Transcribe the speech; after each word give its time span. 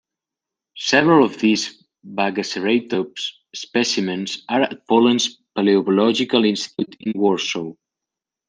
Several 0.77 1.23
of 1.23 1.37
these 1.37 1.85
"Bagaceratops" 2.03 3.33
specimens 3.53 4.43
are 4.49 4.63
at 4.63 4.87
Poland's 4.87 5.37
Paleobiological 5.55 6.47
Institute 6.49 6.97
in 7.01 7.13
Warsaw. 7.15 7.73